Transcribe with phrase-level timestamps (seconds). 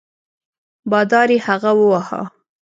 [0.91, 2.21] بادار یې هغه وواهه.